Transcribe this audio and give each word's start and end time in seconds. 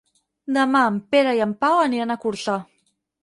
Demà 0.55 0.79
en 0.91 0.97
Pere 1.15 1.35
i 1.39 1.43
en 1.45 1.53
Pau 1.65 1.81
aniran 1.83 2.13
a 2.13 2.17
Corçà. 2.25 2.57